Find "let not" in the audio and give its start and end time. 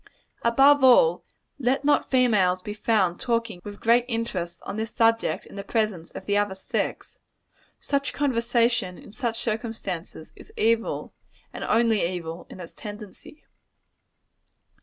1.59-2.09